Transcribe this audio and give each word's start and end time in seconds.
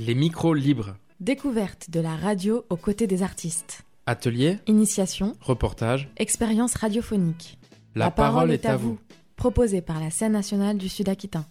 Les 0.00 0.16
micros 0.16 0.54
libres. 0.54 0.96
Découverte 1.20 1.88
de 1.90 2.00
la 2.00 2.16
radio 2.16 2.64
aux 2.68 2.76
côtés 2.76 3.06
des 3.06 3.22
artistes. 3.22 3.84
Atelier, 4.06 4.58
Initiation, 4.66 5.34
reportage. 5.40 6.10
expérience 6.16 6.74
radiophonique. 6.74 7.58
La, 7.94 8.10
parole, 8.10 8.50
est 8.50 8.66
à 8.66 8.76
vous. 8.76 8.98
Proposée 9.36 9.82
par 9.82 10.00
la 10.00 10.10
scène 10.10 10.32
nationale 10.32 10.78
du 10.78 10.88
Sud-Aquitain. 10.88 11.46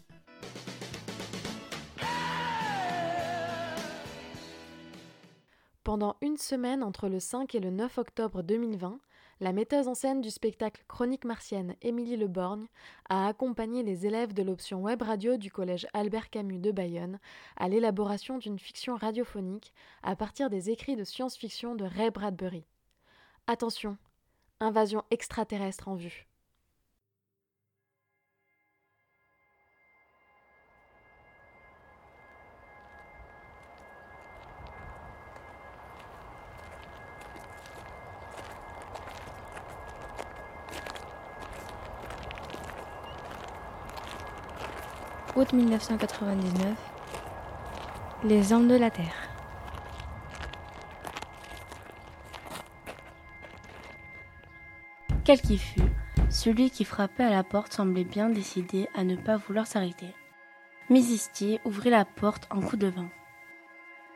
Pendant 5.83 6.15
une 6.21 6.37
semaine 6.37 6.83
entre 6.83 7.07
le 7.09 7.19
5 7.19 7.55
et 7.55 7.59
le 7.59 7.69
9 7.69 7.97
octobre 7.97 8.41
2020, 8.41 8.99
la 9.43 9.51
metteuse 9.51 9.89
en 9.89 9.93
scène 9.93 10.21
du 10.21 10.29
spectacle 10.29 10.85
Chronique 10.87 11.25
martienne, 11.25 11.75
Émilie 11.81 12.15
Leborgne, 12.15 12.67
a 13.09 13.27
accompagné 13.27 13.83
les 13.83 14.05
élèves 14.05 14.33
de 14.33 14.41
l'option 14.41 14.81
web 14.81 15.01
radio 15.01 15.35
du 15.35 15.51
collège 15.51 15.85
Albert 15.93 16.29
Camus 16.29 16.59
de 16.59 16.71
Bayonne 16.71 17.19
à 17.57 17.67
l'élaboration 17.67 18.37
d'une 18.37 18.57
fiction 18.57 18.95
radiophonique 18.95 19.73
à 20.01 20.15
partir 20.15 20.49
des 20.49 20.69
écrits 20.69 20.95
de 20.95 21.03
science-fiction 21.03 21.75
de 21.75 21.83
Ray 21.83 22.09
Bradbury. 22.09 22.63
Attention, 23.45 23.97
invasion 24.61 25.03
extraterrestre 25.11 25.89
en 25.89 25.95
vue. 25.95 26.25
Août 45.43 45.51
1999. 45.51 46.77
Les 48.23 48.53
hommes 48.53 48.69
de 48.69 48.77
la 48.77 48.89
Terre. 48.89 49.27
Quel 55.25 55.41
qu'il 55.41 55.59
fût, 55.59 55.81
celui 56.29 56.69
qui 56.69 56.85
frappait 56.85 57.25
à 57.25 57.29
la 57.29 57.43
porte 57.43 57.73
semblait 57.73 58.05
bien 58.05 58.29
décidé 58.29 58.87
à 58.95 59.03
ne 59.03 59.17
pas 59.17 59.35
vouloir 59.35 59.67
s'arrêter. 59.67 60.15
Misistier 60.89 61.59
ouvrit 61.65 61.89
la 61.89 62.05
porte 62.05 62.47
en 62.49 62.61
coup 62.61 62.77
de 62.77 62.87
vent. 62.87 63.09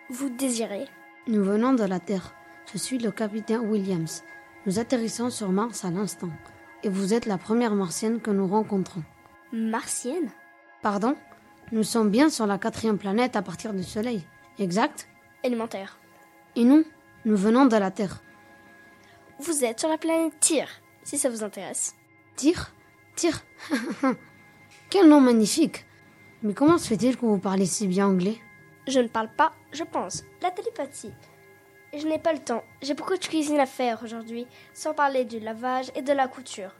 Vous 0.09 0.30
désirez 0.30 0.86
Nous 1.28 1.44
venons 1.44 1.73
de 1.73 1.83
la 1.83 2.00
Terre. 2.00 2.36
Je 2.72 2.78
suis 2.78 3.00
le 3.00 3.11
capitaine 3.11 3.70
Williams. 3.70 4.23
Nous 4.66 4.80
atterrissons 4.80 5.30
sur 5.30 5.50
Mars 5.50 5.83
à 5.83 5.92
l'instant. 5.92 6.31
Et 6.83 6.89
vous 6.89 7.14
êtes 7.14 7.25
la 7.25 7.38
première 7.38 7.75
martienne 7.75 8.22
que 8.22 8.31
nous 8.31 8.48
rencontrons. 8.48 9.03
Martienne? 9.52 10.31
Pardon? 10.88 11.17
Nous 11.73 11.83
sommes 11.83 12.09
bien 12.09 12.30
sur 12.30 12.47
la 12.47 12.57
quatrième 12.57 12.97
planète 12.97 13.35
à 13.35 13.41
partir 13.41 13.73
du 13.73 13.83
Soleil. 13.83 14.23
Exact? 14.57 15.09
Élémentaire. 15.43 15.99
Et 16.55 16.63
nous? 16.63 16.85
Nous 17.25 17.35
venons 17.35 17.66
de 17.66 17.75
la 17.75 17.91
Terre. 17.91 18.23
Vous 19.38 19.65
êtes 19.65 19.81
sur 19.81 19.89
la 19.89 19.97
planète 19.97 20.39
Tyr, 20.39 20.69
si 21.03 21.17
ça 21.17 21.30
vous 21.30 21.43
intéresse. 21.43 21.93
Tyr? 22.38 22.71
Tyr? 23.17 23.43
Quel 24.89 25.09
nom 25.09 25.19
magnifique 25.19 25.85
Mais 26.41 26.53
comment 26.53 26.77
se 26.77 26.88
fait-il 26.88 27.17
que 27.17 27.25
vous 27.25 27.38
parlez 27.38 27.65
si 27.65 27.85
bien 27.85 28.08
anglais? 28.08 28.38
Je 28.88 29.02
ne 29.02 29.09
parle 29.09 29.30
pas, 29.35 29.52
je 29.73 29.83
pense. 29.83 30.23
La 30.41 30.52
télépathie. 30.52 31.11
Je 31.93 32.08
n'ai 32.08 32.17
pas 32.17 32.31
le 32.31 32.39
temps. 32.39 32.63
J'ai 32.81 32.93
beaucoup 32.93 33.17
de 33.17 33.27
cuisine 33.27 33.59
à 33.59 33.65
faire 33.65 34.03
aujourd'hui, 34.03 34.47
sans 34.73 34.93
parler 34.93 35.25
du 35.25 35.41
lavage 35.41 35.91
et 35.95 36.02
de 36.02 36.13
la 36.13 36.30
couture. 36.30 36.71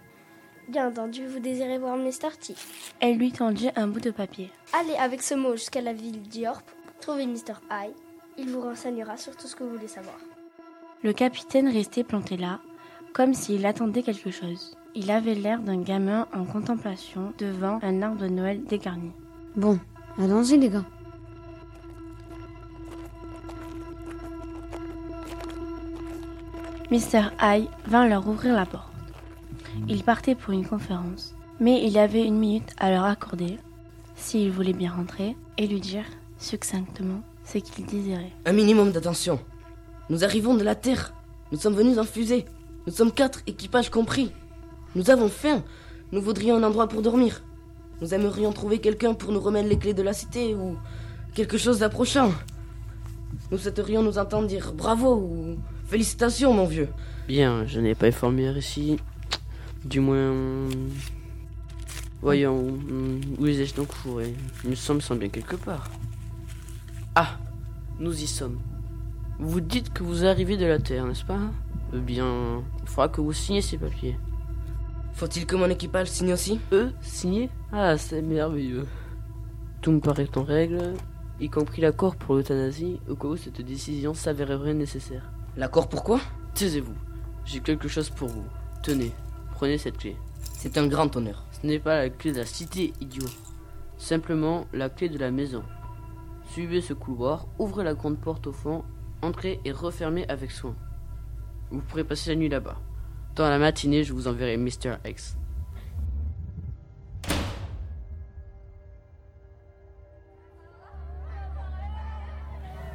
Bien 0.68 0.90
entendu, 0.90 1.26
vous 1.26 1.40
désirez 1.40 1.78
voir 1.78 1.96
Mr. 1.96 2.36
T. 2.42 2.54
Elle 3.00 3.18
lui 3.18 3.32
tendit 3.32 3.70
un 3.78 3.88
bout 3.88 4.02
de 4.02 4.12
papier. 4.12 4.52
Allez 4.74 4.96
avec 4.96 5.22
ce 5.22 5.34
mot 5.34 5.54
jusqu'à 5.54 5.80
la 5.80 5.94
ville 5.94 6.22
d'Yorp, 6.22 6.64
trouvez 7.00 7.26
Mr. 7.26 7.56
I. 7.72 7.92
Il 8.38 8.50
vous 8.50 8.60
renseignera 8.60 9.16
sur 9.16 9.34
tout 9.38 9.48
ce 9.48 9.56
que 9.56 9.64
vous 9.64 9.72
voulez 9.72 9.88
savoir. 9.88 10.18
Le 11.04 11.14
capitaine 11.14 11.70
restait 11.70 12.04
planté 12.04 12.36
là, 12.36 12.60
comme 13.14 13.34
s'il 13.34 13.66
attendait 13.66 14.04
quelque 14.04 14.30
chose. 14.30 14.76
Il 14.94 15.10
avait 15.10 15.36
l'air 15.36 15.62
d'un 15.62 15.82
gamin 15.82 16.28
en 16.36 16.44
contemplation 16.44 17.32
devant 17.38 17.80
un 17.82 18.02
arbre 18.02 18.20
de 18.20 18.28
Noël 18.28 18.64
dégarni. 18.66 19.12
Bon, 19.56 19.80
allons-y 20.18 20.58
les 20.58 20.70
gars. 20.70 20.86
Mr. 26.92 27.30
I 27.42 27.70
vint 27.86 28.08
leur 28.08 28.28
ouvrir 28.28 28.54
la 28.54 28.66
porte. 28.66 28.97
Il 29.88 30.04
partait 30.04 30.36
pour 30.36 30.54
une 30.54 30.66
conférence, 30.66 31.36
mais 31.60 31.84
il 31.84 31.92
y 31.92 32.00
avait 32.00 32.26
une 32.26 32.38
minute 32.38 32.72
à 32.78 32.92
leur 32.92 33.04
accorder, 33.06 33.58
s'il 34.16 34.52
voulait 34.52 34.74
bien 34.74 34.92
rentrer, 34.92 35.36
et 35.58 35.68
lui 35.68 35.80
dire 35.80 36.06
succinctement 36.38 37.22
ce 37.46 37.60
qu'il 37.60 37.86
désirait. 37.86 38.32
Un 38.46 38.54
minimum 38.54 38.92
d'attention. 38.92 39.40
Nous 40.10 40.24
arrivons 40.24 40.56
de 40.56 40.64
la 40.64 40.76
Terre. 40.76 41.14
Nous 41.52 41.58
sommes 41.58 41.76
venus 41.76 41.98
en 41.98 42.04
fusée. 42.04 42.46
Nous 42.86 42.94
sommes 42.94 43.12
quatre, 43.12 43.42
équipages 43.48 43.90
compris. 43.90 44.32
Nous 44.96 45.10
avons 45.10 45.30
faim. 45.30 45.64
Nous 46.12 46.22
voudrions 46.22 46.56
un 46.56 46.64
endroit 46.64 46.88
pour 46.88 47.02
dormir. 47.02 47.44
Nous 48.02 48.14
aimerions 48.14 48.52
trouver 48.52 48.80
quelqu'un 48.80 49.14
pour 49.14 49.32
nous 49.32 49.40
remettre 49.40 49.70
les 49.70 49.78
clés 49.78 49.94
de 49.94 50.04
la 50.04 50.14
cité 50.14 50.56
ou 50.56 50.78
quelque 51.34 51.58
chose 51.58 51.80
d'approchant. 51.80 52.32
Nous 53.52 53.58
souhaiterions 53.58 54.04
nous 54.04 54.18
entendre 54.18 54.48
dire 54.48 54.74
bravo 54.74 55.16
ou 55.16 55.58
félicitations, 55.88 56.54
mon 56.54 56.66
vieux. 56.66 56.90
Bien, 57.28 57.66
je 57.66 57.80
n'ai 57.80 57.96
pas 57.96 58.08
informé 58.08 58.50
ici. 58.58 58.98
Du 59.86 60.00
moins. 60.00 60.34
Voyons, 62.22 62.74
où 63.38 63.46
ai-je 63.46 63.76
donc 63.76 63.92
fourré 63.92 64.34
Il 64.64 64.72
me 64.72 64.76
semble 64.76 65.02
semble 65.02 65.20
bien 65.20 65.30
quelque 65.30 65.56
part. 65.56 65.90
Ah, 67.16 67.38
nous 68.00 68.22
y 68.22 68.28
sommes. 68.28 68.60
Vous 69.40 69.62
dites 69.62 69.94
que 69.94 70.04
vous 70.04 70.26
arrivez 70.26 70.58
de 70.58 70.66
la 70.66 70.80
Terre, 70.80 71.06
n'est-ce 71.06 71.24
pas? 71.24 71.40
Eh 71.94 72.00
bien, 72.00 72.64
il 72.82 72.88
faudra 72.88 73.08
que 73.08 73.22
vous 73.22 73.34
signiez 73.34 73.62
ces 73.62 73.78
papiers. 73.78 74.18
Faut-il 75.14 75.46
que 75.46 75.56
mon 75.56 75.70
équipage 75.70 76.08
signe 76.10 76.34
aussi? 76.34 76.60
Eux, 76.72 76.92
signer? 77.02 77.50
Ah, 77.72 77.98
c'est 77.98 78.22
merveilleux. 78.22 78.88
Tout 79.82 79.92
me 79.92 80.00
paraît 80.00 80.30
en 80.36 80.44
règle, 80.44 80.94
y 81.40 81.50
compris 81.50 81.82
l'accord 81.82 82.16
pour 82.16 82.36
l'euthanasie, 82.36 83.00
au 83.08 83.16
cas 83.16 83.28
où 83.28 83.38
cette 83.38 83.62
décision 83.62 84.14
s'avérerait 84.14 84.74
nécessaire. 84.74 85.32
L'accord 85.56 85.88
pourquoi 85.88 86.20
Taisez-vous, 86.56 86.96
j'ai 87.46 87.60
quelque 87.60 87.88
chose 87.88 88.10
pour 88.10 88.28
vous. 88.28 88.44
Tenez, 88.82 89.12
prenez 89.58 89.80
cette 89.80 89.98
clé. 89.98 90.16
C'est 90.54 90.78
un 90.78 90.86
grand 90.86 91.16
honneur. 91.16 91.44
Ce 91.52 91.66
n'est 91.66 91.80
pas 91.80 91.98
la 91.98 92.10
clé 92.12 92.32
de 92.32 92.38
la 92.38 92.46
cité, 92.46 92.94
idiot. 93.02 93.26
Simplement 93.98 94.68
la 94.72 94.88
clé 94.88 95.10
de 95.10 95.18
la 95.18 95.32
maison. 95.32 95.64
Suivez 96.52 96.80
ce 96.80 96.94
couloir, 96.94 97.48
ouvrez 97.58 97.84
la 97.84 97.96
grande 97.96 98.20
porte 98.20 98.46
au 98.46 98.52
fond, 98.52 98.84
entrez 99.24 99.60
et 99.66 99.72
refermez 99.72 100.30
avec 100.30 100.52
soin. 100.52 100.76
Vous 101.72 101.82
pourrez 101.82 102.04
passer 102.04 102.30
la 102.30 102.36
nuit 102.36 102.50
là-bas. 102.50 102.80
Dans 103.36 103.50
la 103.50 103.58
matinée, 103.58 104.04
je 104.04 104.14
vous 104.14 104.28
enverrai 104.28 104.58
Mr. 104.58 104.98
X. 105.04 105.38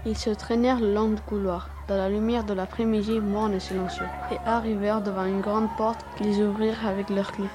Ils 0.05 0.19
se 0.19 0.31
traînèrent 0.31 0.81
le 0.81 0.93
long 0.93 1.11
du 1.11 1.23
couloir, 1.23 1.69
dans 1.87 1.97
la 1.97 2.09
lumière 2.09 2.43
de 2.43 2.55
l'après-midi 2.55 3.21
morne 3.21 3.55
et 3.55 3.61
silencieux, 3.61 4.07
et 4.33 4.39
arrivèrent 4.45 5.01
devant 5.01 5.25
une 5.25 5.41
grande 5.41 5.69
porte 5.77 6.05
qu'ils 6.17 6.43
ouvrirent 6.43 6.85
avec 6.87 7.09
leurs 7.09 7.31
clés. 7.31 7.49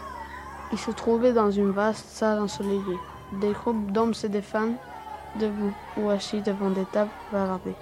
Ils 0.71 0.77
se 0.77 0.91
trouvaient 0.91 1.33
dans 1.33 1.51
une 1.51 1.71
vaste 1.71 2.05
salle 2.07 2.39
ensoleillée. 2.39 2.99
Des 3.41 3.51
groupes 3.51 3.91
d'hommes 3.91 4.13
et 4.23 4.29
de 4.29 4.39
femmes, 4.39 4.75
debout 5.37 5.73
ou 5.97 6.09
assis 6.09 6.41
devant 6.41 6.69
des 6.69 6.85
tables, 6.85 7.11
bavardaient. 7.33 7.75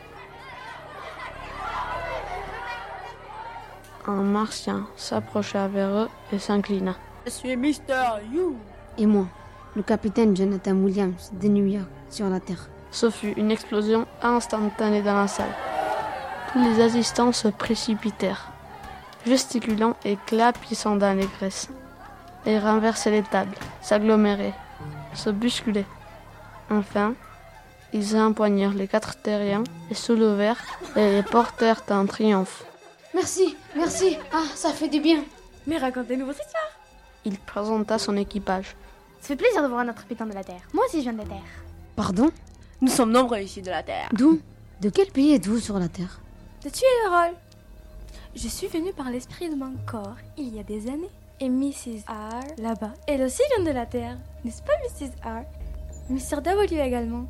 Un 4.08 4.24
martien 4.24 4.88
s'approcha 4.96 5.68
vers 5.68 5.90
eux 5.90 6.10
et 6.32 6.40
s'inclina. 6.40 6.96
Je 7.26 7.32
suis 7.32 7.56
Mr. 7.56 8.22
You. 8.32 8.56
Et 8.98 9.06
moi, 9.06 9.28
le 9.76 9.84
capitaine 9.84 10.36
Jonathan 10.36 10.74
Williams 10.74 11.32
de 11.40 11.48
New 11.48 11.66
York 11.66 11.90
sur 12.10 12.30
la 12.30 12.40
Terre. 12.40 12.70
Ce 12.96 13.10
fut 13.10 13.34
une 13.34 13.52
explosion 13.52 14.08
instantanée 14.22 15.02
dans 15.02 15.18
la 15.18 15.28
salle. 15.28 15.54
Tous 16.54 16.64
les 16.64 16.82
assistants 16.82 17.34
se 17.34 17.50
précipitèrent, 17.50 18.54
gesticulant 19.28 19.98
et 20.06 20.18
clapissant 20.26 20.96
d'allégresse. 20.96 21.68
Ils 22.46 22.58
renversaient 22.58 23.12
les 23.12 23.24
tables, 23.24 23.58
s'aggloméraient, 23.82 24.54
se 25.14 25.30
bousculaient. 25.30 25.86
Enfin, 26.72 27.16
ils 27.92 28.16
empoignèrent 28.16 28.74
les 28.74 28.88
quatre 28.88 29.18
terriens, 29.18 29.66
les 29.90 29.96
soulevèrent 29.96 30.64
et 30.96 31.16
les 31.16 31.24
portèrent 31.24 31.84
en 31.90 32.06
triomphe. 32.06 32.64
Merci, 33.14 33.58
merci. 33.76 34.18
Ah, 34.32 34.48
ça 34.56 34.70
fait 34.70 34.88
du 34.88 35.02
bien. 35.02 35.22
Mais 35.68 35.78
racontez-nous 35.78 36.28
votre 36.28 36.40
histoire. 36.40 36.72
Il 37.26 37.38
présenta 37.40 38.00
son 38.00 38.16
équipage. 38.16 38.78
Ça 39.20 39.28
fait 39.28 39.36
plaisir 39.36 39.64
de 39.64 39.68
voir 39.68 39.84
notre 39.84 40.04
habitant 40.04 40.28
de 40.28 40.34
la 40.34 40.46
Terre. 40.46 40.62
Moi 40.72 40.86
aussi, 40.86 41.00
je 41.00 41.04
viens 41.04 41.14
de 41.14 41.18
la 41.18 41.26
Terre. 41.26 41.52
Pardon? 41.98 42.32
Nous 42.82 42.90
sommes 42.90 43.12
nombreux 43.12 43.40
ici 43.40 43.62
de 43.62 43.70
la 43.70 43.84
Terre. 43.84 44.10
D'où? 44.14 44.42
De 44.82 44.90
quel 44.90 45.08
pays 45.08 45.34
êtes-vous 45.34 45.60
sur 45.60 45.80
la 45.80 45.88
Terre? 45.88 46.20
De 46.64 46.70
tuer 46.70 46.86
le 47.06 47.10
rôle. 47.10 47.36
Je 48.36 48.48
suis 48.50 48.68
venue 48.68 48.92
par 48.92 49.10
l'esprit 49.10 49.50
de 49.50 49.56
mon 49.56 49.74
corps 49.86 50.18
il 50.38 50.54
y 50.54 50.60
a 50.60 50.64
des 50.64 50.88
années. 50.90 51.10
Et 51.40 51.50
Mrs. 51.50 52.04
R, 52.08 52.62
là-bas, 52.62 52.94
elle 53.08 53.22
aussi 53.24 53.42
vient 53.56 53.66
de 53.66 53.72
la 53.72 53.86
Terre. 53.86 54.18
N'est-ce 54.44 54.62
pas, 54.62 54.74
Mrs. 54.84 55.12
R? 55.24 55.44
Mr. 56.10 56.42
W 56.42 56.80
également. 56.80 57.26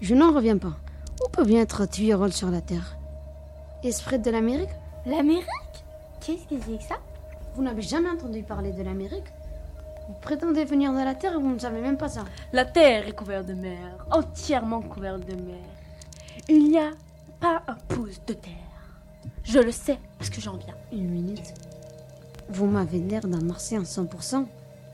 Je 0.00 0.14
n'en 0.14 0.32
reviens 0.32 0.58
pas. 0.58 0.76
Où 1.24 1.28
peut 1.30 1.44
bien 1.44 1.60
être 1.60 1.86
Tuyerol 1.86 2.32
sur 2.32 2.50
la 2.50 2.60
Terre? 2.60 2.96
Esprit 3.84 4.18
de 4.18 4.30
l'Amérique? 4.30 4.70
L'Amérique? 5.06 5.46
Qu'est-ce 6.20 6.48
que 6.48 6.60
c'est 6.60 6.78
que 6.78 6.84
ça? 6.84 6.96
Vous 7.54 7.62
n'avez 7.62 7.82
jamais 7.82 8.10
entendu 8.10 8.42
parler 8.42 8.72
de 8.72 8.82
l'Amérique? 8.82 9.24
Vous 10.10 10.16
prétendez 10.20 10.64
venir 10.64 10.92
de 10.92 10.98
la 10.98 11.14
Terre 11.14 11.34
et 11.34 11.36
vous 11.36 11.54
ne 11.54 11.58
savez 11.60 11.80
même 11.80 11.96
pas 11.96 12.08
ça. 12.08 12.24
La 12.52 12.64
Terre 12.64 13.06
est 13.06 13.12
couverte 13.12 13.46
de 13.46 13.54
mer, 13.54 13.96
entièrement 14.10 14.82
couverte 14.82 15.24
de 15.24 15.36
mer. 15.36 15.62
Il 16.48 16.68
n'y 16.68 16.78
a 16.78 16.90
pas 17.38 17.62
un 17.68 17.76
pouce 17.86 18.20
de 18.26 18.32
terre. 18.32 18.50
Je 19.44 19.60
le 19.60 19.70
sais 19.70 20.00
parce 20.18 20.28
que 20.28 20.40
j'en 20.40 20.56
viens. 20.56 20.74
Une 20.90 21.08
minute. 21.08 21.54
Vous 22.48 22.66
m'avez 22.66 22.98
l'air 22.98 23.20
d'un 23.20 23.40
martien 23.40 23.82
100%. 23.82 24.46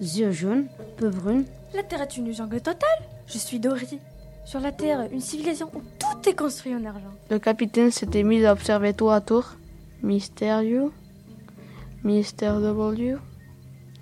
Yeux 0.02 0.32
jaunes, 0.32 0.66
peu 0.98 1.08
brunes. 1.08 1.46
La 1.72 1.82
Terre 1.82 2.02
est 2.02 2.18
une 2.18 2.34
jungle 2.34 2.60
totale. 2.60 3.08
Je 3.26 3.38
suis 3.38 3.58
Dory. 3.58 3.98
Sur 4.44 4.60
la 4.60 4.70
Terre, 4.70 5.08
une 5.10 5.22
civilisation 5.22 5.70
où 5.74 5.80
tout 5.98 6.28
est 6.28 6.36
construit 6.36 6.74
en 6.74 6.84
argent. 6.84 7.14
Le 7.30 7.38
capitaine 7.38 7.90
s'était 7.90 8.22
mis 8.22 8.44
à 8.44 8.52
observer 8.52 8.92
tour 8.92 9.12
à 9.12 9.22
tour 9.22 9.54
Mister 10.02 10.60
U, 10.62 10.90
Mister 12.04 12.52
W, 12.60 13.16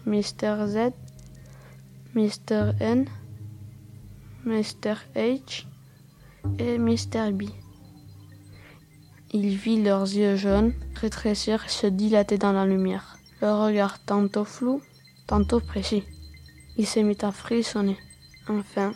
Mister 0.07 0.57
Z, 0.67 0.93
Mister 2.15 2.71
N, 2.79 3.09
Mister 4.45 4.95
H 5.17 5.65
et 6.61 6.79
Mister 6.79 7.33
B. 7.33 7.51
Il 9.33 9.57
vit 9.57 9.83
leurs 9.83 10.05
yeux 10.05 10.37
jaunes 10.37 10.75
rétrécir 10.95 11.65
et 11.65 11.69
se 11.69 11.89
dilater 11.89 12.39
dans 12.39 12.53
la 12.53 12.67
lumière, 12.67 13.19
le 13.41 13.53
regard 13.53 13.99
tantôt 14.05 14.45
flou, 14.45 14.81
tantôt 15.27 15.59
précis. 15.59 16.05
Il 16.77 16.87
se 16.87 17.01
mit 17.01 17.19
à 17.21 17.33
frissonner. 17.33 17.99
Enfin, 18.49 18.93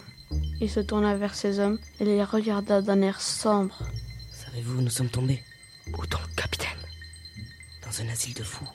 il 0.61 0.71
se 0.71 0.79
tourna 0.79 1.17
vers 1.17 1.35
ses 1.35 1.59
hommes 1.59 1.81
et 1.99 2.05
les 2.05 2.23
regarda 2.23 2.83
d'un 2.83 3.03
air 3.03 3.21
sombre. 3.21 3.83
Savez-vous 4.31 4.79
où 4.79 4.83
nous 4.83 4.91
sommes 4.91 5.11
tombés 5.11 5.43
Où 5.89 6.07
donc, 6.07 6.35
capitaine? 6.37 6.69
Dans 7.85 8.01
un 8.01 8.09
asile 8.11 8.35
de 8.35 8.45
fous. 8.45 8.69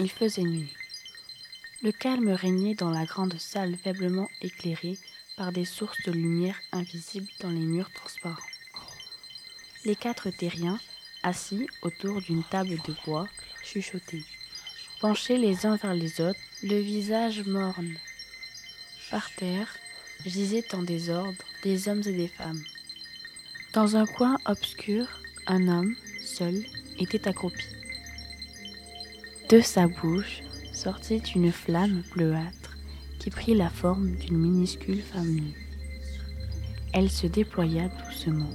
Il 0.00 0.10
faisait 0.10 0.42
nuit. 0.42 0.72
Le 1.82 1.90
calme 1.90 2.30
régnait 2.30 2.76
dans 2.76 2.90
la 2.90 3.04
grande 3.04 3.36
salle 3.38 3.76
faiblement 3.76 4.28
éclairée 4.42 4.96
par 5.36 5.50
des 5.50 5.64
sources 5.64 6.02
de 6.04 6.12
lumière 6.12 6.58
invisibles 6.70 7.30
dans 7.40 7.50
les 7.50 7.58
murs 7.58 7.90
transparents. 7.92 8.36
Les 9.84 9.96
quatre 9.96 10.30
terriens, 10.30 10.78
assis 11.24 11.68
autour 11.82 12.20
d'une 12.20 12.44
table 12.44 12.76
de 12.86 12.94
bois, 13.04 13.26
chuchotaient, 13.64 14.24
penchés 15.00 15.36
les 15.36 15.66
uns 15.66 15.76
vers 15.76 15.94
les 15.94 16.20
autres, 16.20 16.38
le 16.62 16.78
visage 16.78 17.44
morne. 17.44 17.96
Par 19.10 19.34
terre, 19.34 19.68
gisaient 20.26 20.74
en 20.74 20.82
désordre 20.82 21.42
des 21.64 21.88
hommes 21.88 22.02
et 22.06 22.12
des 22.12 22.28
femmes. 22.28 22.62
Dans 23.72 23.96
un 23.96 24.06
coin 24.06 24.38
obscur, 24.46 25.06
un 25.46 25.66
homme, 25.66 25.96
seul, 26.24 26.64
était 26.98 27.26
accroupi. 27.26 27.77
De 29.48 29.62
sa 29.62 29.88
bouche 29.88 30.42
sortit 30.74 31.22
une 31.34 31.50
flamme 31.50 32.02
bleuâtre 32.14 32.76
qui 33.18 33.30
prit 33.30 33.54
la 33.54 33.70
forme 33.70 34.10
d'une 34.16 34.36
minuscule 34.36 35.00
femme 35.00 35.36
nue. 35.36 35.68
Elle 36.92 37.08
se 37.08 37.26
déploya 37.26 37.88
doucement 37.88 38.50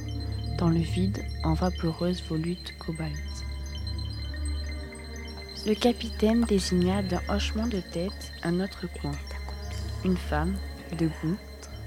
dans 0.59 0.69
le 0.69 0.77
vide 0.77 1.25
en 1.43 1.55
vaporeuse 1.55 2.21
volute 2.29 2.75
cobalt. 2.77 3.09
Le 5.65 5.73
capitaine 5.73 6.41
désigna 6.41 7.01
d'un 7.01 7.21
hochement 7.27 7.65
de 7.65 7.79
tête 7.79 8.31
un 8.43 8.59
autre 8.59 8.85
coin. 9.01 9.17
Une 10.05 10.17
femme, 10.17 10.55
debout, 10.99 11.37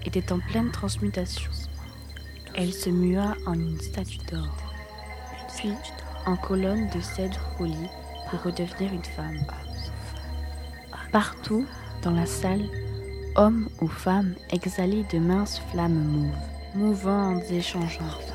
était 0.05 0.33
en 0.33 0.41
pleine 0.41 0.73
transmutation. 0.73 1.53
Elle 2.57 2.73
se 2.73 2.91
mua 2.91 3.37
en 3.47 3.55
une 3.55 3.81
statue 3.81 4.19
d'or, 4.33 4.57
puis 5.57 5.71
en 6.27 6.37
colonne 6.37 6.89
de 6.91 7.01
cèdre 7.01 7.55
poli 7.57 7.87
pour 8.31 8.43
redevenir 8.43 8.93
une 8.93 9.05
femme. 9.05 9.41
Partout 11.13 11.67
dans 12.03 12.11
la 12.11 12.27
salle, 12.27 12.65
hommes 13.37 13.69
ou 13.81 13.89
femmes 13.89 14.35
exhalaient 14.51 15.07
de 15.13 15.19
minces 15.19 15.61
flammes 15.71 15.95
mauves, 15.95 16.35
mouvantes 16.75 17.51
et 17.51 17.63
changeantes, 17.63 18.33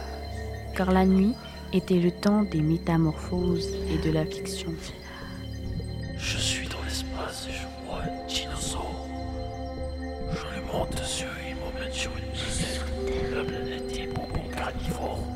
car 0.76 0.92
la 0.92 1.06
nuit 1.06 1.36
était 1.74 2.00
le 2.00 2.12
temps 2.12 2.44
des 2.44 2.62
métamorphoses 2.62 3.70
et 3.90 3.98
de 3.98 4.12
la 4.12 4.26
fiction. 4.26 4.74
Je 6.18 6.38
suis 6.38 6.68
dans 6.68 6.82
l'espace 6.84 7.48
et 7.50 7.54
je 7.54 7.68
vois 7.86 8.02
un 8.02 8.28
dinosaure. 8.28 9.08
Je 10.32 10.60
le 10.60 10.66
monte 10.72 10.96
dessus 10.96 11.26
et 11.26 11.52
il 11.52 11.56
m'emmène 11.56 11.92
sur 11.92 12.12
une 12.12 12.32
planète. 12.32 13.36
La 13.36 13.44
planète 13.44 13.98
est 13.98 14.08
bonbon 14.08 14.48
carnivore. 14.56 15.31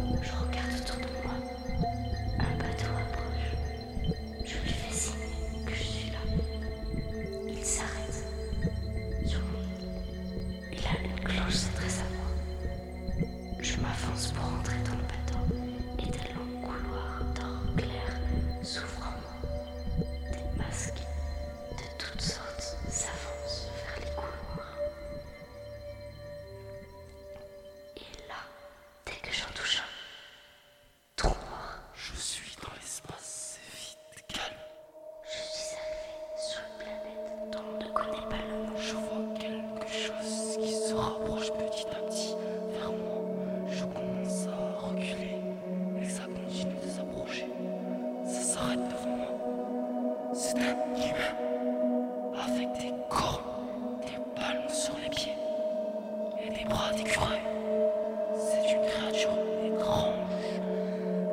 C'est 56.97 58.71
une 58.71 58.85
créature 58.87 59.31
étrange. 59.65 60.13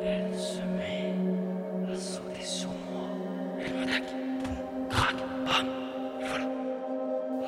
Elle 0.04 0.35
se 0.37 0.59
met 0.76 1.14
à 1.92 1.97
sauter 1.97 2.42
sur 2.42 2.71
moi. 2.71 3.09
Elle 3.61 4.00
crac. 4.88 5.14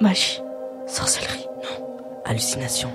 Magie, 0.00 0.42
sorcellerie, 0.86 1.46
non, 1.62 1.96
hallucination. 2.24 2.90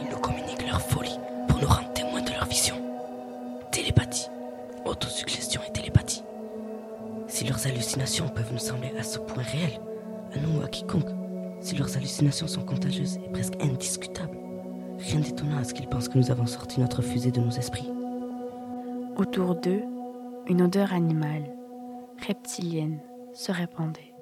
Ils 0.00 0.08
nous 0.10 0.18
communiquent 0.18 0.66
leur 0.66 0.80
folie 0.80 1.18
pour 1.48 1.60
nous 1.60 1.68
rendre 1.68 1.92
témoins 1.92 2.22
de 2.22 2.32
leur 2.32 2.44
vision. 2.46 2.76
Télépathie, 3.70 4.28
autosuggestion 4.84 5.60
et 5.66 5.72
télépathie. 5.72 6.24
Si 7.28 7.44
leurs 7.44 7.66
hallucinations 7.66 8.28
peuvent 8.28 8.52
nous 8.52 8.58
sembler 8.58 8.92
à 8.98 9.02
ce 9.02 9.18
point 9.18 9.42
réelles, 9.42 9.80
à 10.34 10.38
nous 10.38 10.60
ou 10.60 10.64
à 10.64 10.68
quiconque, 10.68 11.13
si 11.74 11.80
leurs 11.80 11.96
hallucinations 11.96 12.46
sont 12.46 12.64
contagieuses 12.64 13.16
et 13.16 13.28
presque 13.30 13.60
indiscutables, 13.60 14.38
rien 14.98 15.18
d'étonnant 15.18 15.58
à 15.58 15.64
ce 15.64 15.74
qu'ils 15.74 15.88
pensent 15.88 16.08
que 16.08 16.18
nous 16.18 16.30
avons 16.30 16.46
sorti 16.46 16.80
notre 16.80 17.02
fusée 17.02 17.32
de 17.32 17.40
nos 17.40 17.50
esprits. 17.50 17.90
Autour 19.16 19.56
d'eux, 19.56 19.82
une 20.46 20.62
odeur 20.62 20.92
animale, 20.92 21.52
reptilienne, 22.26 23.00
se 23.32 23.50
répandait. 23.50 24.14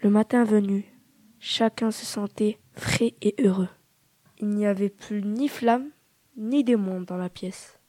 Le 0.00 0.10
matin 0.10 0.44
venu, 0.44 0.84
chacun 1.40 1.90
se 1.90 2.06
sentait 2.06 2.58
frais 2.72 3.14
et 3.20 3.34
heureux. 3.40 3.68
Il 4.38 4.50
n'y 4.50 4.66
avait 4.66 4.90
plus 4.90 5.22
ni 5.22 5.48
flamme, 5.48 5.90
ni 6.36 6.62
démon 6.62 7.00
dans 7.00 7.16
la 7.16 7.28
pièce. 7.28 7.81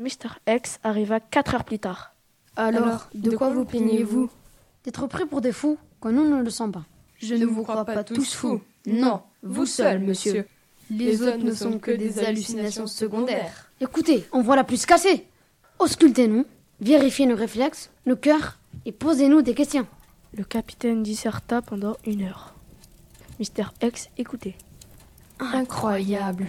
Mr. 0.00 0.38
X 0.48 0.80
arriva 0.82 1.20
quatre 1.20 1.54
heures 1.54 1.64
plus 1.64 1.78
tard. 1.78 2.14
Alors, 2.56 3.08
de, 3.14 3.36
quoi 3.36 3.50
vous 3.50 3.64
plaignez-vous 3.64 4.30
D'être 4.84 5.06
pris 5.06 5.26
pour 5.26 5.42
des 5.42 5.52
fous 5.52 5.78
quand 6.00 6.10
nous 6.10 6.26
ne 6.26 6.42
le 6.42 6.50
sommes 6.50 6.72
pas. 6.72 6.84
Je 7.18 7.34
ne 7.34 7.44
vous 7.44 7.62
crois 7.62 7.84
pas 7.84 8.02
tous 8.02 8.34
fous. 8.34 8.62
Non, 8.86 9.22
vous 9.42 9.66
seul, 9.66 10.00
monsieur. 10.00 10.46
Les 10.90 11.22
autres 11.22 11.44
ne 11.44 11.52
sont 11.52 11.78
que 11.78 11.90
des 11.90 12.18
hallucinations 12.18 12.86
secondaires. 12.86 13.70
Écoutez, 13.80 14.26
on 14.32 14.40
voit 14.40 14.56
la 14.56 14.64
plus 14.64 14.86
cassée. 14.86 15.26
Auscultez-nous, 15.78 16.46
vérifiez 16.80 17.26
nos 17.26 17.36
réflexes, 17.36 17.90
nos 18.06 18.16
cœurs 18.16 18.58
et 18.86 18.92
posez-nous 18.92 19.42
des 19.42 19.54
questions. 19.54 19.86
Le 20.36 20.44
capitaine 20.44 21.02
disserta 21.02 21.60
pendant 21.60 21.96
une 22.06 22.22
heure. 22.22 22.54
Mr. 23.38 23.66
X 23.82 24.08
écoutait. 24.16 24.56
Incroyable. 25.38 26.46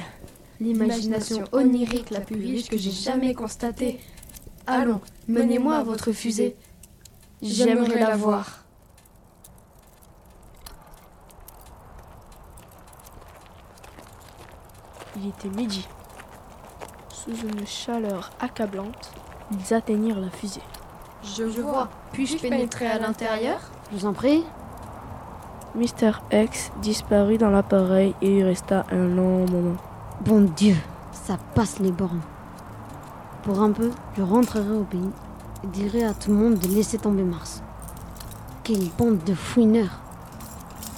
L'imagination 0.62 1.44
onirique 1.52 2.12
la 2.12 2.22
plus 2.22 2.40
riche 2.40 2.70
que 2.70 2.78
j'ai 2.78 2.92
jamais 2.92 3.34
constatée. 3.34 4.00
Allons, 4.68 5.02
menez-moi 5.28 5.76
à 5.76 5.84
votre 5.84 6.12
fusée. 6.12 6.56
J'aimerais 7.42 8.00
la 8.00 8.16
voir. 8.16 8.60
Il 15.18 15.28
était 15.28 15.50
midi. 15.50 15.88
Sous 17.10 17.36
une 17.36 17.66
chaleur 17.66 18.32
accablante, 18.40 19.12
ils 19.52 19.74
atteignirent 19.74 20.20
la 20.20 20.30
fusée. 20.30 20.62
Je 21.24 21.44
vois. 21.44 21.90
Puis-je 22.14 22.38
pénétrer 22.38 22.88
à 22.88 23.00
l'intérieur? 23.00 23.60
Je 23.92 23.98
vous 23.98 24.06
en 24.06 24.14
prie. 24.14 24.44
Mister 25.74 26.12
X 26.32 26.72
disparut 26.82 27.38
dans 27.38 27.50
l'appareil 27.50 28.14
et 28.22 28.40
y 28.40 28.44
resta 28.44 28.86
un 28.92 29.08
long 29.08 29.46
moment. 29.50 29.78
Bon 30.26 30.42
Dieu, 30.56 30.76
ça 31.12 31.36
passe 31.56 31.80
les 31.80 31.92
bornes. 31.92 32.22
Pour 33.42 33.60
un 33.60 33.72
peu, 33.72 33.90
je 34.16 34.22
rentrerai 34.22 34.76
au 34.76 34.84
pays 34.84 35.10
et 35.64 35.68
dirai 35.68 36.04
à 36.04 36.14
tout 36.14 36.30
le 36.30 36.38
monde 36.38 36.60
de 36.60 36.68
laisser 36.68 37.00
tomber 37.00 37.24
Mars. 37.24 37.64
Quelle 38.64 38.88
bande 39.00 39.24
de 39.24 39.34
fouineurs 39.34 40.00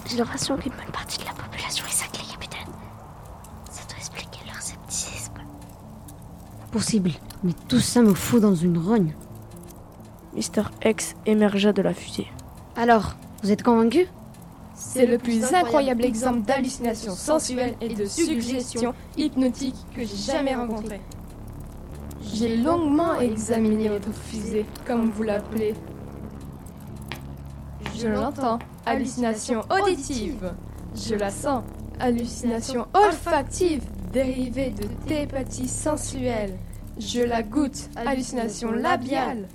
J'ai 0.07 0.17
l'impression 0.17 0.57
qu'une 0.57 0.73
bonne 0.73 0.91
partie 0.91 1.19
de 1.19 1.23
la 1.23 1.31
population 1.31 1.85
est 1.87 1.93
sacrée, 1.93 2.25
capitaine. 2.29 2.67
Ça 3.71 3.83
doit 3.87 3.97
expliquer 3.97 4.41
leur 4.45 4.61
scepticisme. 4.61 5.35
Possible, 6.73 7.11
mais 7.45 7.53
tout 7.69 7.79
ça 7.79 8.01
me 8.01 8.13
fout 8.13 8.41
dans 8.41 8.55
une 8.55 8.77
rogne. 8.77 9.15
Mister 10.33 10.63
X 10.83 11.15
émergea 11.25 11.71
de 11.71 11.81
la 11.81 11.93
fusée. 11.93 12.27
Alors, 12.75 13.15
vous 13.41 13.53
êtes 13.53 13.63
convaincu? 13.63 14.05
C'est 14.93 15.07
le 15.07 15.17
plus 15.17 15.43
incroyable 15.51 16.05
exemple 16.05 16.41
d'hallucination 16.41 17.15
sensuelle 17.15 17.73
et 17.81 17.95
de 17.95 18.05
suggestion 18.05 18.93
hypnotique 19.17 19.75
que 19.95 20.01
j'ai 20.01 20.15
jamais 20.15 20.53
rencontré. 20.53 21.01
J'ai 22.21 22.57
longuement 22.57 23.19
examiné 23.19 23.89
votre 23.89 24.13
fusée, 24.13 24.67
comme 24.85 25.09
vous 25.09 25.23
l'appelez. 25.23 25.73
Je 27.97 28.07
l'entends, 28.07 28.59
hallucination 28.85 29.61
auditive. 29.71 30.53
Je 30.95 31.15
la 31.15 31.31
sens, 31.31 31.63
hallucination 31.99 32.85
olfactive, 32.93 33.81
dérivée 34.11 34.69
de 34.69 34.83
télépathie 35.07 35.67
sensuelle. 35.67 36.55
Je 36.99 37.21
la 37.21 37.41
goûte, 37.41 37.89
hallucination 37.95 38.71
labiale. 38.71 39.47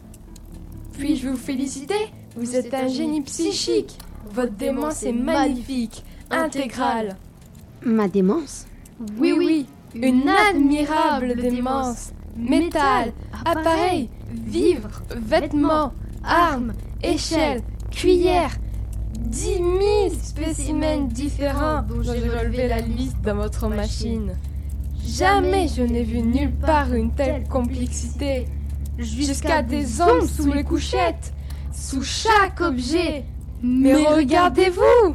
Puis-je 0.95 1.28
vous 1.28 1.37
féliciter? 1.37 2.12
Vous 2.35 2.57
êtes 2.57 2.75
un 2.75 2.88
génie 2.88 3.23
psychique. 3.23 3.99
Votre 4.33 4.53
démence 4.53 5.03
est 5.03 5.13
magnifique, 5.13 6.05
intégrale. 6.31 7.17
Ma 7.85 8.09
démence 8.09 8.67
Oui, 9.19 9.33
oui, 9.37 9.67
une 9.95 10.29
admirable 10.29 11.35
démence. 11.37 12.13
Métal, 12.37 13.13
appareil, 13.45 14.11
vivres, 14.31 15.03
vêtements, 15.17 15.93
armes, 16.25 16.73
échelles, 17.03 17.63
cuillères. 17.91 18.57
Dix 19.19 19.61
mille 19.61 20.13
spécimens 20.23 21.09
différents 21.09 21.83
dont 21.83 22.03
j'ai 22.03 22.29
relevé 22.29 22.69
la 22.69 22.81
liste 22.81 23.21
dans 23.23 23.35
votre 23.35 23.69
machine. 23.69 24.37
Jamais 25.05 25.67
je 25.69 25.83
n'ai 25.83 26.05
vu 26.05 26.21
nulle 26.21 26.53
part 26.55 26.93
une 26.95 27.13
telle 27.13 27.49
complexité. 27.49 28.47
Jusqu'à 28.99 29.63
des 29.63 30.01
hommes 30.01 30.27
sous 30.29 30.53
les 30.53 30.65
couchettes, 30.65 31.33
sous 31.73 32.03
chaque 32.03 32.61
objet. 32.61 33.25
Mais 33.62 33.95
regardez-vous. 33.95 35.15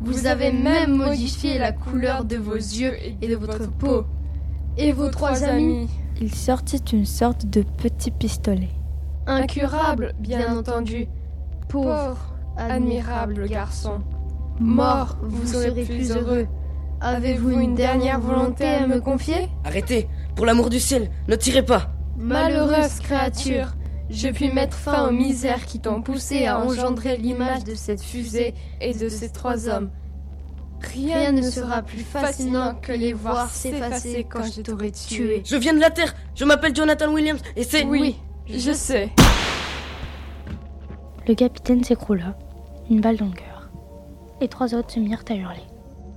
Vous 0.00 0.26
avez 0.26 0.52
même 0.52 0.96
modifié 0.96 1.58
la 1.58 1.72
couleur 1.72 2.24
de 2.24 2.36
vos 2.36 2.54
yeux 2.54 2.94
et 3.00 3.26
de 3.26 3.36
votre 3.36 3.70
peau. 3.70 4.04
Et 4.76 4.92
vos 4.92 5.08
trois 5.08 5.44
amis. 5.44 5.88
Il 6.20 6.34
sortit 6.34 6.82
une 6.92 7.06
sorte 7.06 7.46
de 7.46 7.62
petit 7.62 8.10
pistolet. 8.10 8.70
Incurable, 9.26 10.14
bien 10.18 10.56
entendu. 10.56 11.06
Pauvre, 11.68 12.36
admirable 12.56 13.48
garçon. 13.48 14.00
Mort, 14.60 15.16
vous 15.22 15.46
serez 15.46 15.84
plus 15.84 16.10
heureux. 16.10 16.46
Avez-vous 17.00 17.50
une 17.50 17.74
dernière 17.74 18.20
volonté 18.20 18.64
à 18.66 18.86
me 18.86 19.00
confier? 19.00 19.48
Arrêtez. 19.64 20.08
Pour 20.36 20.46
l'amour 20.46 20.70
du 20.70 20.80
ciel, 20.80 21.10
ne 21.28 21.36
tirez 21.36 21.64
pas. 21.64 21.90
Malheureuse 22.16 23.00
créature, 23.00 23.74
je 24.10 24.28
puis 24.28 24.52
mettre 24.52 24.76
fin 24.76 25.08
aux 25.08 25.12
misères 25.12 25.64
qui 25.66 25.80
t'ont 25.80 26.02
poussé 26.02 26.46
à 26.46 26.60
engendrer 26.60 27.16
l'image 27.16 27.64
de 27.64 27.74
cette 27.74 28.02
fusée 28.02 28.54
et 28.80 28.94
de 28.94 29.08
ces 29.08 29.30
trois 29.30 29.68
hommes. 29.68 29.90
Rien 30.92 31.32
ne 31.32 31.42
sera 31.42 31.82
plus 31.82 32.02
fascinant 32.02 32.74
que 32.74 32.92
les 32.92 33.14
voir 33.14 33.48
s'effacer 33.48 34.26
quand 34.28 34.42
je 34.44 34.60
t'aurai 34.60 34.90
tué. 34.92 35.42
Je 35.44 35.56
viens 35.56 35.72
de 35.72 35.80
la 35.80 35.90
Terre 35.90 36.14
Je 36.34 36.44
m'appelle 36.44 36.76
Jonathan 36.76 37.10
Williams 37.12 37.40
et 37.56 37.64
c'est... 37.64 37.84
Oui, 37.84 38.16
je 38.46 38.72
sais. 38.72 39.10
Le 41.26 41.34
capitaine 41.34 41.82
s'écroula, 41.82 42.36
une 42.90 43.00
balle 43.00 43.16
dans 43.16 43.26
le 43.26 43.32
cœur. 43.32 43.70
Les 44.42 44.48
trois 44.48 44.74
autres 44.74 44.90
se 44.90 45.00
mirent 45.00 45.24
à 45.30 45.34
hurler. 45.34 45.62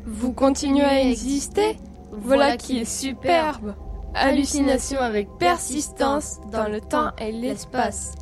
Vous 0.06 0.34
continuez 0.34 0.84
à 0.84 1.02
exister? 1.02 1.78
Voilà 2.12 2.58
qui 2.58 2.80
est 2.80 2.86
superbe 2.86 3.74
Hallucination 4.14 5.00
avec 5.00 5.30
persistance 5.38 6.40
dans 6.52 6.68
le 6.68 6.82
temps 6.82 7.12
et 7.20 7.32
l'espace. 7.32 8.16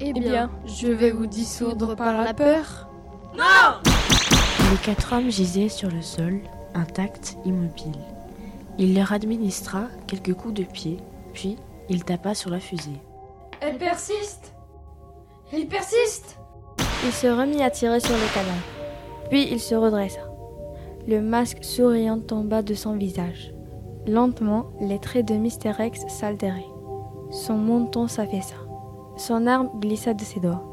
Eh 0.00 0.12
bien, 0.12 0.50
je 0.66 0.88
vais 0.88 1.10
vous 1.10 1.26
dissoudre 1.26 1.94
par 1.94 2.22
la 2.22 2.34
peur. 2.34 2.88
Non 3.36 3.80
Les 4.70 4.78
quatre 4.78 5.12
hommes 5.12 5.30
gisaient 5.30 5.68
sur 5.68 5.90
le 5.90 6.02
sol, 6.02 6.40
intacts, 6.74 7.36
immobiles. 7.44 7.92
Il 8.78 8.94
leur 8.94 9.12
administra 9.12 9.84
quelques 10.06 10.34
coups 10.34 10.54
de 10.54 10.64
pied, 10.64 10.98
puis 11.34 11.56
il 11.88 12.04
tapa 12.04 12.34
sur 12.34 12.50
la 12.50 12.60
fusée. 12.60 13.00
Elle 13.60 13.76
persiste 13.76 14.54
Il 15.52 15.66
persiste 15.66 16.38
Il 17.04 17.12
se 17.12 17.26
remit 17.26 17.62
à 17.62 17.70
tirer 17.70 18.00
sur 18.00 18.14
le 18.14 18.34
cadavre. 18.34 18.56
Puis 19.28 19.48
il 19.50 19.60
se 19.60 19.74
redressa. 19.74 20.20
Le 21.06 21.20
masque 21.20 21.62
souriant 21.62 22.18
tomba 22.18 22.62
de 22.62 22.74
son 22.74 22.96
visage. 22.96 23.52
Lentement, 24.06 24.66
les 24.80 24.98
traits 24.98 25.26
de 25.26 25.34
Mister 25.34 25.72
X 25.78 26.06
s'altéraient. 26.08 26.64
Son 27.30 27.54
menton 27.54 28.08
s'affaissa. 28.08 28.56
Son 29.16 29.46
arme 29.46 29.70
glissa 29.78 30.14
de 30.14 30.22
ses 30.22 30.40
doigts. 30.40 30.64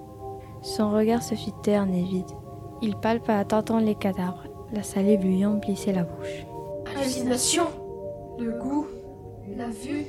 Son 0.62 0.92
regard 0.92 1.22
se 1.22 1.36
fit 1.36 1.54
terne 1.62 1.94
et 1.94 2.04
vide. 2.04 2.32
Il 2.82 2.96
palpa 2.96 3.38
à 3.38 3.46
tâtons 3.46 3.78
les 3.78 3.96
cadavres. 3.96 4.44
La 4.72 4.84
salive 4.84 5.22
lui 5.24 5.46
emplissait 5.46 5.94
la 5.94 6.04
bouche. 6.04 6.46
Hallucination 6.96 7.66
Le 8.40 8.52
goût, 8.52 8.88
la 9.56 9.68
vue, 9.68 10.06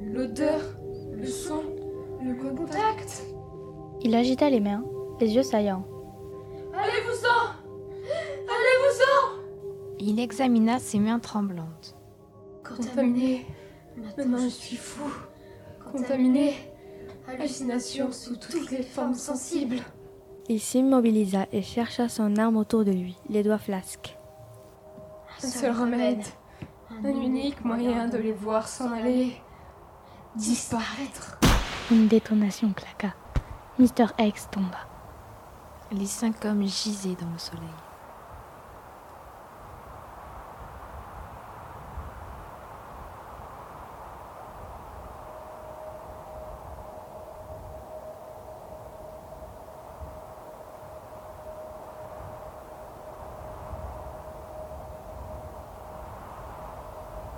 l'odeur, 0.00 0.60
le 1.12 1.26
son, 1.26 1.62
le 2.22 2.34
contact. 2.34 3.24
Il 4.02 4.14
agita 4.14 4.50
les 4.50 4.60
mains, 4.60 4.84
les 5.20 5.34
yeux 5.34 5.42
saillants. 5.42 5.84
Allez-vous-en 6.74 7.52
Allez-vous-en 8.48 9.42
Il 10.00 10.18
examina 10.20 10.78
ses 10.78 10.98
mains 10.98 11.18
tremblantes. 11.18 11.96
Contaminé. 12.64 13.46
Maintenant 13.96 14.38
je 14.38 14.48
suis 14.48 14.76
fou. 14.76 15.10
Contaminé. 15.92 16.54
Hallucination 17.28 18.10
sous 18.10 18.36
toutes 18.36 18.70
les 18.70 18.82
formes 18.82 19.14
sensibles. 19.14 19.80
Il 20.48 20.60
s'immobilisa 20.60 21.46
et 21.52 21.62
chercha 21.62 22.08
son 22.08 22.36
arme 22.36 22.56
autour 22.56 22.84
de 22.84 22.90
lui, 22.90 23.16
les 23.28 23.42
doigts 23.42 23.58
flasques. 23.58 24.16
Un 25.42 25.46
seul 25.46 25.72
remède. 25.72 26.24
Un 27.04 27.08
unique 27.08 27.64
moyen 27.64 28.08
de 28.08 28.18
les 28.18 28.32
voir 28.32 28.68
s'en 28.68 28.92
aller. 28.92 29.32
Disparaître. 30.36 31.38
Une 31.90 32.08
détonation 32.08 32.72
claqua. 32.72 33.14
Mister 33.78 34.06
X 34.18 34.48
tomba. 34.50 34.88
Les 35.90 36.06
cinq 36.06 36.44
hommes 36.44 36.62
gisaient 36.66 37.16
dans 37.20 37.30
le 37.30 37.38
soleil. 37.38 37.62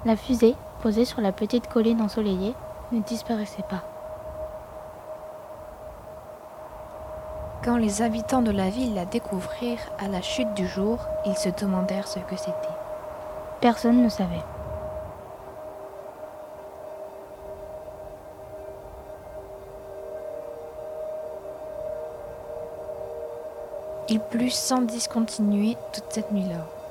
La 0.05 0.17
fusée, 0.17 0.55
posée 0.83 1.07
sur 1.07 1.23
la 1.23 1.33
petite 1.33 1.67
colline 1.69 2.03
ensoleillée, 2.03 2.55
ne 2.93 3.01
disparaissait 3.01 3.65
pas. 3.71 3.83
Quand 7.65 7.79
les 7.79 8.03
habitants 8.03 8.43
de 8.43 8.51
la 8.51 8.69
ville 8.69 8.93
la 8.95 9.07
découvrirent 9.07 9.91
à 9.99 10.09
la 10.09 10.21
chute 10.21 10.53
du 10.53 10.67
jour, 10.67 10.99
ils 11.25 11.37
se 11.37 11.49
demandèrent 11.49 12.07
ce 12.07 12.19
que 12.19 12.37
c'était. 12.37 12.53
Personne 13.63 14.03
ne 14.03 14.11
savait. 14.11 14.45
Il 24.11 24.21
plut 24.21 24.51
sans 24.51 24.83
discontinuer 24.83 25.79
toute 25.95 26.05
cette 26.11 26.31
nuit-là. 26.31 26.84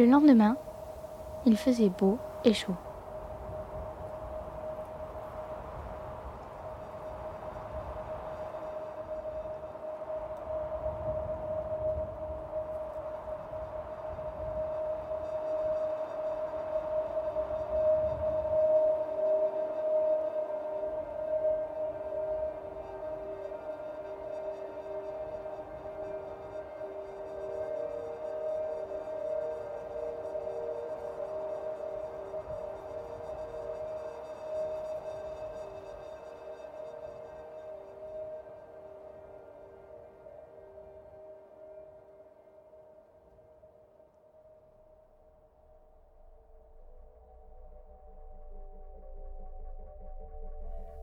Le 0.00 0.06
lendemain, 0.06 0.56
il 1.44 1.58
faisait 1.58 1.90
beau 1.90 2.16
et 2.46 2.54
chaud. 2.54 2.74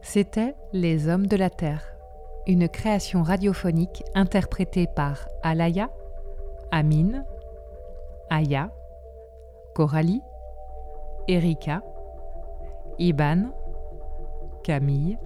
C'était 0.10 0.56
Les 0.72 1.10
Hommes 1.10 1.28
de 1.28 1.36
la 1.36 1.50
Terre, 1.50 1.84
une 2.48 2.70
création 2.70 3.24
radiophonique 3.24 4.06
interprétée 4.16 4.88
par 4.88 5.28
Alaya, 5.44 5.90
Amine, 6.72 7.26
Aya, 8.30 8.72
Coralie, 9.76 10.22
Erika, 11.28 11.84
Iban, 12.98 13.52
Camille, 14.64 15.20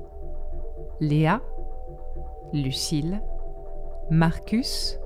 Léa, 0.99 1.41
Lucille, 2.51 3.21
Marcus, 4.09 4.99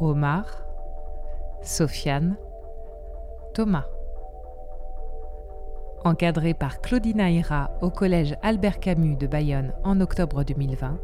Omar, 0.00 0.66
Sofiane, 1.62 2.36
Thomas 3.54 3.86
encadré 6.04 6.54
par 6.54 6.80
Claudine 6.80 7.20
Aira 7.20 7.70
au 7.80 7.90
collège 7.90 8.36
Albert 8.42 8.80
Camus 8.80 9.16
de 9.16 9.26
Bayonne 9.26 9.72
en 9.84 10.00
octobre 10.00 10.44
2020. 10.44 10.98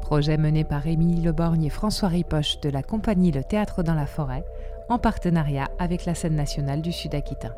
Projet 0.00 0.36
mené 0.36 0.64
par 0.64 0.86
Émilie 0.86 1.22
Leborgne 1.22 1.64
et 1.64 1.70
François 1.70 2.08
Ripoche 2.08 2.60
de 2.60 2.68
la 2.68 2.82
compagnie 2.82 3.32
Le 3.32 3.44
Théâtre 3.44 3.82
dans 3.82 3.94
la 3.94 4.06
forêt 4.06 4.44
en 4.88 4.98
partenariat 4.98 5.70
avec 5.78 6.04
la 6.04 6.14
scène 6.14 6.36
nationale 6.36 6.82
du 6.82 6.92
Sud-Aquitain. 6.92 7.54